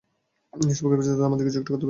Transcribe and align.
সবাইকে 0.53 0.97
বাঁচাতে 0.97 1.15
হলে 1.15 1.27
আমাদেরকে 1.27 1.49
কিছু 1.49 1.59
একটা 1.59 1.71
করতে 1.71 1.75
হবে। 1.75 1.79